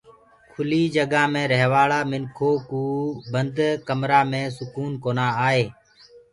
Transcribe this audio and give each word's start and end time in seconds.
کُلي 0.53 0.81
جگآ 0.95 1.23
مينٚ 1.33 1.49
ريهوآݪآ 1.51 1.99
مِنکوُ 2.11 2.53
بند 3.31 3.57
ڪمرآ 3.87 4.21
مي 4.31 4.41
سڪون 4.57 4.91
ڪونآ 5.03 5.27
آئي 5.47 5.65